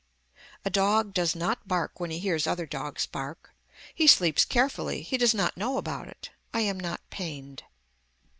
A 0.65 0.69
dog 0.71 1.13
does 1.13 1.35
not 1.35 1.67
bark 1.67 1.99
when 1.99 2.09
he 2.09 2.17
hears 2.17 2.47
other 2.47 2.65
dogs 2.65 3.05
bark. 3.05 3.51
He 3.93 4.07
sleeps 4.07 4.45
carefully 4.45 5.03
he 5.03 5.15
does 5.15 5.35
not 5.35 5.55
know 5.57 5.77
about 5.77 6.07
it. 6.07 6.31
I 6.55 6.61
am 6.61 6.79
not 6.79 7.07
pained. 7.11 7.61